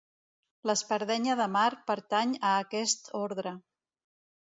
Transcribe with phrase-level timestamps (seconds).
[0.69, 3.53] L'espardenya de mar pertany a aquest ordre.